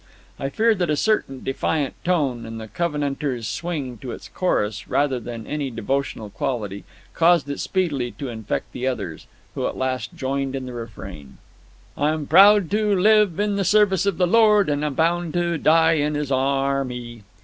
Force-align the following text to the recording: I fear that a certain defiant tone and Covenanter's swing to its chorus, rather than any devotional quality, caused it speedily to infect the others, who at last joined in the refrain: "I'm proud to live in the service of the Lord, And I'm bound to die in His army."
I 0.39 0.49
fear 0.49 0.73
that 0.73 0.89
a 0.89 0.95
certain 0.95 1.43
defiant 1.43 1.93
tone 2.03 2.43
and 2.43 2.73
Covenanter's 2.73 3.47
swing 3.47 3.99
to 3.99 4.09
its 4.11 4.29
chorus, 4.29 4.87
rather 4.87 5.19
than 5.19 5.45
any 5.45 5.69
devotional 5.69 6.31
quality, 6.31 6.85
caused 7.13 7.47
it 7.51 7.59
speedily 7.59 8.09
to 8.13 8.27
infect 8.27 8.71
the 8.71 8.87
others, 8.87 9.27
who 9.53 9.67
at 9.67 9.77
last 9.77 10.15
joined 10.15 10.55
in 10.55 10.65
the 10.65 10.73
refrain: 10.73 11.37
"I'm 11.95 12.25
proud 12.25 12.71
to 12.71 12.95
live 12.99 13.39
in 13.39 13.57
the 13.57 13.63
service 13.63 14.07
of 14.07 14.17
the 14.17 14.25
Lord, 14.25 14.69
And 14.69 14.83
I'm 14.83 14.95
bound 14.95 15.35
to 15.35 15.59
die 15.59 15.91
in 15.97 16.15
His 16.15 16.31
army." 16.31 17.21